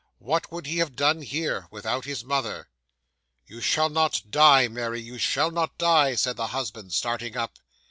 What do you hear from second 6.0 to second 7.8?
said the husband, starting up.